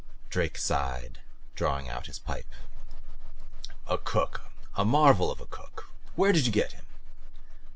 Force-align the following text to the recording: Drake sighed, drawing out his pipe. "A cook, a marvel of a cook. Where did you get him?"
Drake 0.31 0.57
sighed, 0.57 1.19
drawing 1.53 1.87
out 1.87 2.07
his 2.07 2.17
pipe. 2.17 2.47
"A 3.85 3.99
cook, 3.99 4.41
a 4.75 4.83
marvel 4.83 5.29
of 5.29 5.39
a 5.39 5.45
cook. 5.45 5.91
Where 6.15 6.31
did 6.31 6.47
you 6.47 6.51
get 6.51 6.71
him?" 6.71 6.87